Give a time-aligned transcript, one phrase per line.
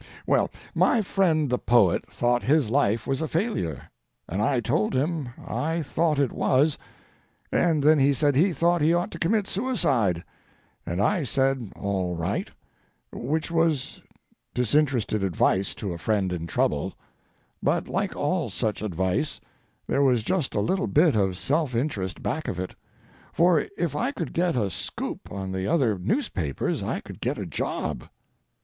[0.25, 3.91] Well, my friend the poet thought his life was a failure,
[4.27, 6.79] and I told him I thought it was,
[7.51, 10.23] and then he said he thought he ought to commit suicide,
[10.87, 12.49] and I said "all right,"
[13.11, 14.01] which was
[14.55, 16.95] disinterested advice to a friend in trouble;
[17.61, 19.39] but, like all such advice,
[19.85, 22.73] there was just a little bit of self interest back of it,
[23.33, 27.45] for if I could get a "scoop" on the other newspapers I could get a
[27.45, 28.05] job.